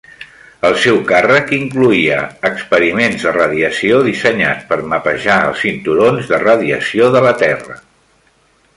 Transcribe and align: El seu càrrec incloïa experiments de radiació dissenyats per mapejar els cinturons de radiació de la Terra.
El 0.69 0.77
seu 0.85 0.95
càrrec 1.11 1.51
incloïa 1.57 2.21
experiments 2.49 3.27
de 3.27 3.35
radiació 3.37 4.01
dissenyats 4.09 4.67
per 4.73 4.81
mapejar 4.95 5.39
els 5.51 5.63
cinturons 5.67 6.33
de 6.35 6.45
radiació 6.49 7.15
de 7.19 7.27
la 7.29 7.39
Terra. 7.47 7.83